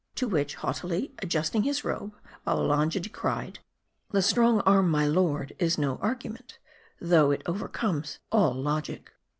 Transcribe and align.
'To 0.15 0.27
which, 0.27 0.55
haughtily 0.55 1.13
adjusting 1.19 1.61
his 1.61 1.83
robe, 1.85 2.15
Babbalanja 2.43 2.99
re 3.03 3.09
plied," 3.09 3.59
The 4.13 4.23
strong 4.23 4.61
arm, 4.61 4.89
my 4.89 5.05
lord, 5.05 5.55
is 5.59 5.77
no 5.77 5.97
argument, 5.97 6.57
though 6.99 7.29
it 7.29 7.43
overcomes 7.45 8.17
all 8.31 8.51
logic." 8.55 9.11